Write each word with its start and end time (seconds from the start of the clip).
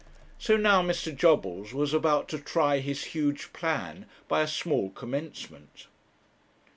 So 0.39 0.57
now 0.57 0.81
Mr. 0.81 1.15
Jobbles 1.15 1.75
was 1.75 1.93
about 1.93 2.27
to 2.29 2.39
try 2.39 2.79
his 2.79 3.03
huge 3.13 3.53
plan 3.53 4.07
by 4.27 4.41
a 4.41 4.47
small 4.47 4.89
commencement. 4.89 5.85